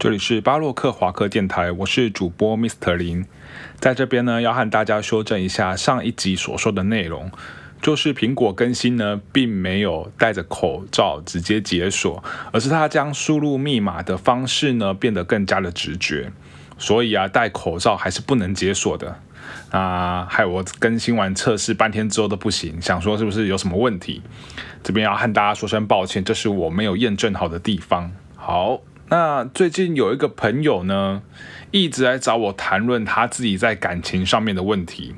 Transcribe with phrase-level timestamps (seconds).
[0.00, 3.26] 这里是巴洛克华克电台，我是主播 Mr 林，
[3.78, 7.30] 在这边呢要和大家修正一下上一集所说的内容，
[7.82, 16.32] 就是苹果更新呢并没有戴着口罩直接解锁，而是它将输入密码的方式呢变得更加的直觉，
[16.78, 19.18] 所以啊戴口罩还是不能解锁的
[19.70, 24.22] 啊，害我更新完测试半天之后都不行，想说是不是有什么问题？
[24.82, 28.10] 这边要和大家说声抱歉，这是我没有验证好的地方。
[28.34, 28.80] 好。
[29.10, 31.22] 那最近有一个朋友呢，
[31.72, 35.16] 一直来找我谈论他自己在感情上面的问题。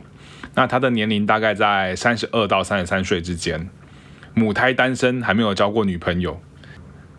[0.54, 3.68] 那他的年龄大概在三十二到三十三岁之间，
[4.32, 6.40] 母胎单身，还没有交过女朋友。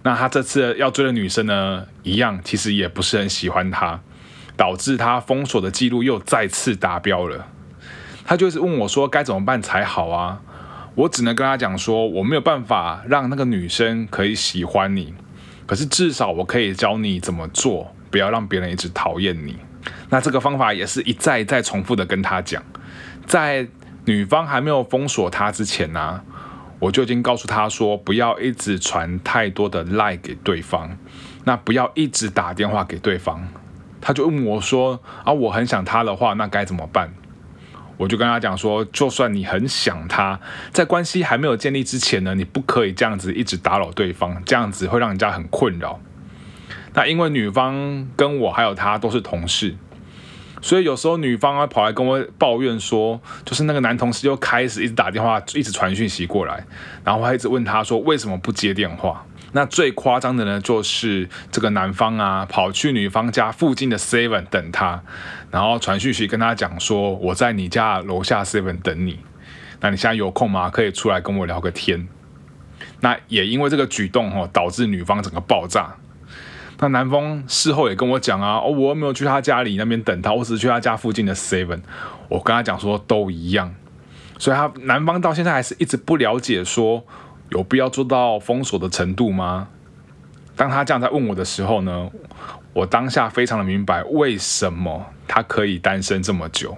[0.01, 4.01] 那他这次要追的女生呢，一样其实也不是很喜欢他，
[4.57, 7.45] 导致他封锁的记录又再次达标了。
[8.25, 10.41] 他就是问我说该怎么办才好啊？
[10.95, 15.13] 我只能跟他讲说，我没有办法让那个女生可以喜欢你。
[15.65, 19.57] 可是至少我可以教你怎么做，不要让别人一直讨厌你。
[20.09, 22.63] 那这个方法也是一再一再重复的跟他讲，
[23.25, 23.67] 在
[24.05, 26.21] 女方还没有封锁他之前呢，
[26.79, 30.97] 我就已经告诉他说，不要一直传太多的赖给对方，
[31.43, 33.47] 那不要一直打电话给对方。
[33.99, 37.13] 他就问我说啊，我很想他的话，那该怎么办？
[37.97, 40.39] 我就跟他讲说，就算你很想他，
[40.71, 45.99] 在关系还没有建立之前呢，你不可以这样子一直打扰对方，这样子会让人家很困扰。
[46.93, 49.75] 那因为女方跟我还有他都是同事，
[50.61, 56.65] 所以有时候女方啊跑来跟我抱怨说，就是那个男同事又开始一直打电话，一直传讯息过来，
[57.03, 59.25] 然后还一直问他说为什么不接电话。
[59.55, 65.03] 那最夸张的呢，就是这个男方啊，跑去女方家附近的 Seven 等他，
[65.51, 69.19] 然后传讯息跟他讲说，我在你家楼下 Seven 等你，
[69.79, 70.71] 那你现在有空吗？
[70.71, 72.07] 可以出来跟我聊个天。
[73.01, 75.95] 那也因为这个举动哦，导致女方整个爆炸。
[76.79, 81.81] 那男方事后也跟我讲啊，哦，我没有去他家里那边等他，我只是去他家附近的 Seven。
[82.27, 83.71] 我跟他讲说都一样，
[84.39, 87.05] 所以他男方到现在还是一直不了解说。
[87.53, 89.67] 有必要做到封锁的程度吗？
[90.55, 92.09] 当他这样在问我的时候呢，
[92.73, 96.75] 我当下非常的明白为什么他可以单身这么久。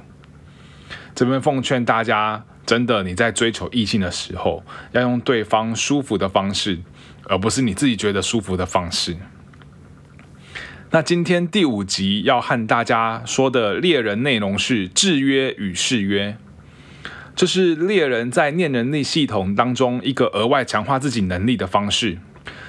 [1.15, 6.79] 这边奉劝大家，真的你在追求异性的时候，要用对方舒服的方式，
[7.23, 9.15] 而不是你自己觉得舒服的方式。
[10.91, 16.37] 那今天第五集要和大家说的猎人内容是制约与誓约。
[17.35, 22.17] 这是猎人在念能力系统当中一个额外强化自己能力的方式，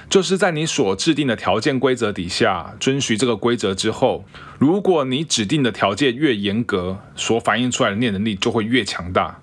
[0.09, 4.25] 就是在你所制定的条件规则底下遵循这个规则之后，
[4.59, 9.39] 如果你指定的条件越严格，所反映出来的念能力就会越强大。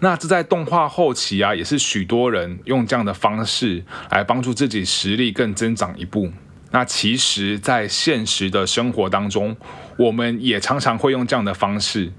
[0.00, 6.32] 那这在动画后期啊，也是许多人用这样的方式来帮助自己实力更增长一步。
[6.72, 9.56] 那其实，在现实的生活当中，
[9.96, 12.12] 我们也常常会用这样的方式。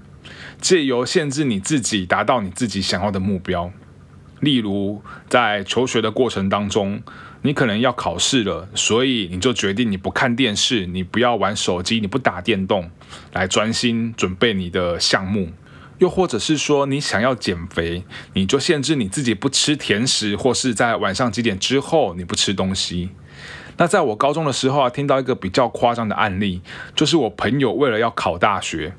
[0.60, 3.70] 借由限制你自己，达到你自己想要的目标。
[4.40, 7.02] 例如，在求学的过程当中，
[7.42, 12.90] 你可能要考试了，所以你就决定你不看电视，你不要玩手机，你不打电动，
[13.32, 15.50] 来专心准备你的项目。
[15.98, 18.04] 又或者是说，你想要减肥，
[18.34, 23.10] 你就限制你自己不吃甜食，或是在晚上几点之后你不吃东西。
[23.76, 26.60] 那在我高中的时候啊，听到一个比较夸张的案例，
[26.94, 28.94] 就是我朋友为了要考大学。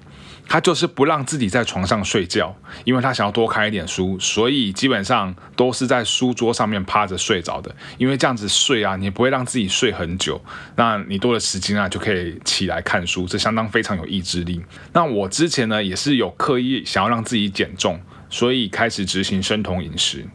[0.48, 7.76] 他就是不让自己在床上睡觉，因为他想要多看一点书，所以基本上都是在书桌上面趴着睡着的。
[7.98, 10.40] 因为这样子睡啊，你不会让自己睡很久，
[10.76, 14.62] 那你多的时间啊就可以起来看书，这相当非常有意志力。
[14.94, 18.00] 那我之前呢也是有刻意想要让自己减重，
[18.30, 20.28] 所以开始执行生酮饮食。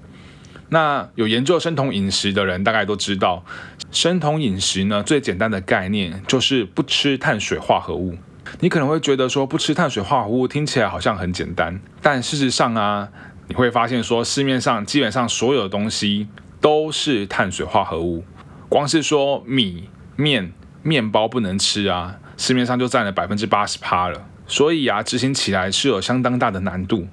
[0.72, 3.44] 那有研究生酮饮食的人大概都知道，
[3.90, 8.16] 生酮饮食呢最简单的概念就是不吃碳水化合物。
[8.60, 13.08] 你可能会觉得说不吃碳水化合物听起来好像很简单，但事实上啊，
[13.48, 16.28] 你会发现说市面上基本上所有的东西
[16.60, 18.24] 都是碳水化合物，
[18.68, 20.52] 光是说米面
[20.82, 24.26] 面包不能吃啊，市面上就占了百分之八十趴了。
[24.46, 27.06] 所以啊，执行起来是有相当大的难度。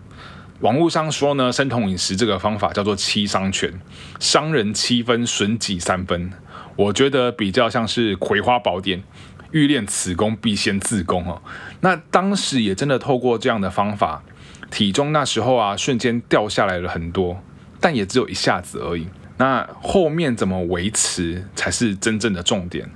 [0.62, 3.72] 网络上说呢，生酮饮食这个方法叫做七伤拳，
[4.20, 6.32] 伤人七分，损己三分。
[6.78, 9.04] 我觉得比较像是葵花宝典。
[9.52, 11.42] 欲练此功，必先自宫哦。
[11.80, 14.22] 那当时也真的透过这样的方法，
[14.70, 17.42] 体重那时候啊，瞬间掉下来了很多，
[17.80, 19.08] 但也只有一下子而已。
[19.38, 22.90] 那后面怎么维持才是真正的重点。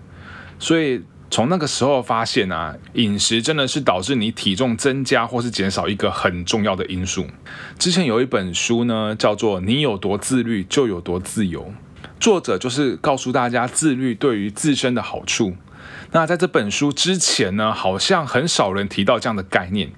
[0.60, 7.26] 所以从那个时候发现啊，饮食真的是导致你体重增加或是减少一个很重要的因素。
[7.80, 11.62] 之前有一本书呢，叫做《你有多自律就有多自由》，
[12.22, 15.56] 作者就是告诉大家自律对于自身的好处。
[16.12, 19.90] 那在这本书之前呢，好像很少人提到这样的概念。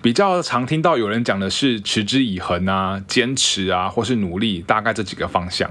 [0.00, 5.68] 比较常听到有人讲的是持之以恒啊、坚持啊，或是努力，大概这几个方向，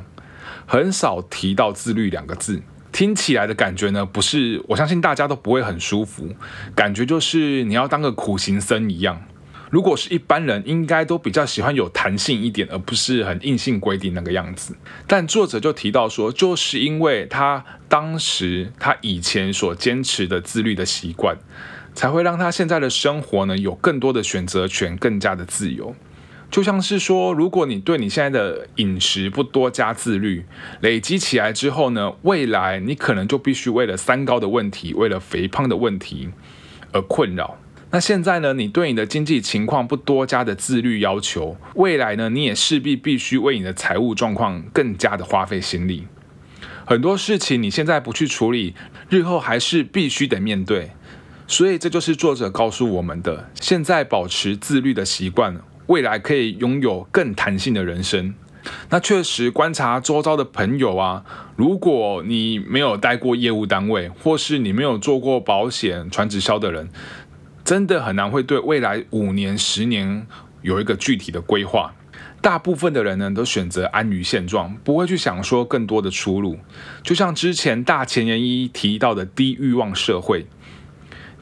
[0.68, 2.62] 很少提到自律两个字。
[2.92, 6.36] 听起来的感觉呢，不是我相信大家都不会很舒服，
[6.76, 9.22] 感觉就是你要当个苦行僧一样。
[9.70, 14.76] 如果是一般人，应该都比较喜欢有弹性一点，而不是很硬性规定那个样子。
[15.06, 21.38] 但作者就提到说，就是因为他当时他以前所坚持的自律的习惯，
[21.94, 25.96] 才会让他现在的生活呢有更多的选择权，更加的自由。
[26.50, 30.44] 就像是说，如果你对你现在的饮食不多加自律，
[30.82, 36.30] 累积起来之后呢，未来你可能就必须为了三高的问题，为了肥胖的问题
[36.92, 37.60] 而困扰。
[37.92, 38.54] 那现在呢？
[38.54, 42.30] 你对你的经济情况不多加的自律要求，未来呢？
[42.30, 46.06] 你也势必必须为你的财务状况更加的花费心力。
[46.86, 48.76] 很多事情你现在不去处理，
[49.10, 50.92] 日后还是必须得面对。
[51.48, 58.36] 所以这就是作者告诉我们的：现在保持自律的习惯，未来可以拥有更弹性的人生。
[58.90, 61.24] 那确实观察周遭的朋友啊，
[61.56, 66.90] 如果你没有待过业务单位，或是你没有做过保险传直销的人。
[67.70, 70.26] 真的很难会对未来五年、十年
[70.64, 71.94] 有一个具体的规划。
[72.42, 76.58] 大部分的人呢，都选择安于现状，不会去想说更多的出路。
[77.04, 80.48] 就像之前大前研一提到的低欲望社会，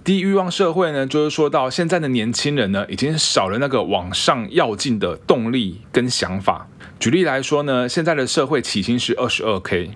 [0.03, 6.67] 低欲望社会呢，就是说到现在的年轻人呢，已经少了那个往上要进的动力跟想法。
[6.99, 9.91] 举例来说呢，现在的社会起薪是二十二 k。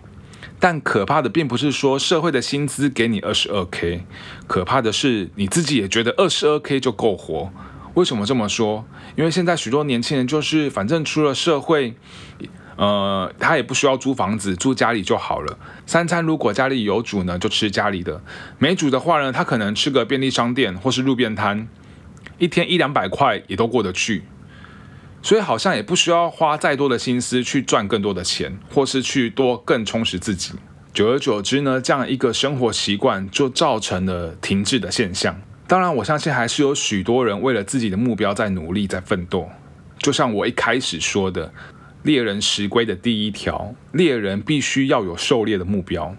[0.61, 4.05] 但可怕的并不是说社会的薪资给你二十二 k，
[4.45, 7.51] 可怕的是你自己也觉得二十二 k 就够活。
[7.95, 8.85] 为什么这么说？
[9.15, 11.95] 因为现在许多年轻人就是反正出了社会，
[12.75, 15.57] 呃，他也不需要租房子，住家里就好了。
[15.87, 18.21] 三餐如果家里有煮呢，就吃家里的；
[18.59, 21.67] 没煮的话呢，他可能吃个便利商店或是路边摊，
[22.37, 24.23] 一天一两百块也都过得去。
[25.23, 30.53] 所以好像也不需要花再多的心思去赚更多的钱，或是去多更充实自己。
[30.93, 35.39] 久而久之呢，这样一个生活习惯就造成了停滞的现象。
[35.67, 39.47] 当然，我相信还是有许多人为了自己的目标在努力、在奋斗。
[39.99, 41.53] 就像我一开始说的，
[42.03, 46.13] 猎人石龟的第一条，猎人必须要有狩猎的目标。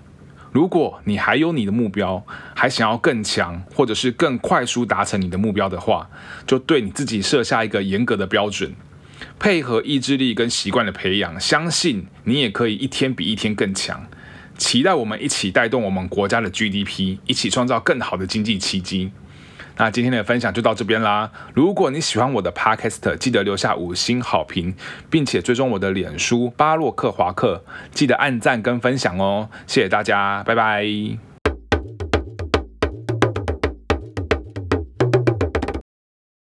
[0.53, 6.09] 如果你还有你的目标，还想要更强，或者是更快速达成你的目标的话，
[6.47, 8.75] 就对你自己设下一个严格的标准。
[9.39, 14.07] 配合意志力跟习惯的培养，相信你也可以一天比一天更强。
[14.59, 19.11] 期待我们一起带动我们国家的 GDP，一起创造更好的经济奇迹。
[19.79, 21.33] 那今天的分享就到这边啦。
[21.55, 24.75] 如果你喜欢我的 Podcast，记得留下五星好评，
[25.09, 29.49] 并且追踪我的脸书巴洛克华克，记得按赞跟分享哦。
[29.67, 31.32] 谢谢大家，拜拜。